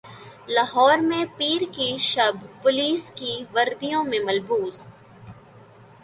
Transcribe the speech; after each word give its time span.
لاہور 0.47 0.97
میں 0.99 1.25
پیر 1.37 1.61
کی 1.71 1.97
شب 1.99 2.37
پولیس 2.61 3.11
کی 3.15 3.33
وردیوں 3.53 4.03
میں 4.03 4.19
ملبوس 4.19 4.81